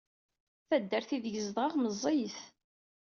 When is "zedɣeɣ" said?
1.45-1.73